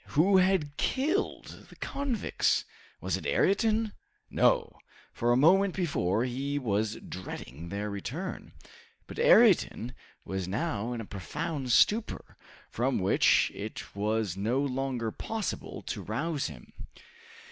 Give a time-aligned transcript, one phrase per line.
[0.15, 2.65] who had killed the convicts?
[3.01, 3.93] Was it Ayrton?
[4.31, 4.77] No,
[5.13, 8.53] for a moment before he was dreading their return.
[9.05, 9.93] But Ayrton
[10.25, 12.35] was now in a profound stupor,
[12.71, 16.73] from which it was no longer possible to rouse him.